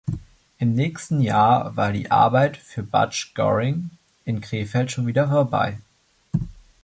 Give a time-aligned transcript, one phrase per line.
[0.57, 3.91] Im nächsten Jahr war die Arbeit für Butch Goring
[4.25, 5.77] in Krefeld schon wieder vorbei.